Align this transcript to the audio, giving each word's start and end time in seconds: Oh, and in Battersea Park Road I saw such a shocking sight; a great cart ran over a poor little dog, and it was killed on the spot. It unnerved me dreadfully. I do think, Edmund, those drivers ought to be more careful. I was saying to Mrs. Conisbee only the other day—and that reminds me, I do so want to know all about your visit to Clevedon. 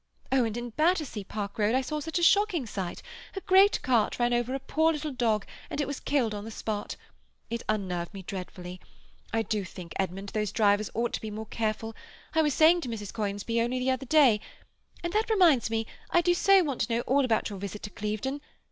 Oh, 0.31 0.43
and 0.45 0.57
in 0.57 0.71
Battersea 0.71 1.23
Park 1.23 1.59
Road 1.59 1.75
I 1.75 1.81
saw 1.81 1.99
such 1.99 2.17
a 2.17 2.23
shocking 2.23 2.65
sight; 2.65 3.03
a 3.35 3.41
great 3.41 3.79
cart 3.83 4.17
ran 4.17 4.33
over 4.33 4.55
a 4.55 4.59
poor 4.59 4.91
little 4.91 5.11
dog, 5.11 5.45
and 5.69 5.79
it 5.79 5.85
was 5.85 5.99
killed 5.99 6.33
on 6.33 6.43
the 6.43 6.49
spot. 6.49 6.95
It 7.51 7.61
unnerved 7.69 8.11
me 8.11 8.23
dreadfully. 8.23 8.81
I 9.31 9.43
do 9.43 9.63
think, 9.63 9.93
Edmund, 9.97 10.29
those 10.29 10.51
drivers 10.51 10.89
ought 10.95 11.13
to 11.13 11.21
be 11.21 11.29
more 11.29 11.45
careful. 11.45 11.95
I 12.33 12.41
was 12.41 12.55
saying 12.55 12.81
to 12.81 12.89
Mrs. 12.89 13.13
Conisbee 13.13 13.61
only 13.61 13.77
the 13.77 13.91
other 13.91 14.07
day—and 14.07 15.13
that 15.13 15.29
reminds 15.29 15.69
me, 15.69 15.85
I 16.09 16.21
do 16.21 16.33
so 16.33 16.63
want 16.63 16.81
to 16.81 16.91
know 16.95 17.01
all 17.01 17.23
about 17.23 17.51
your 17.51 17.59
visit 17.59 17.83
to 17.83 17.91
Clevedon. 17.91 18.41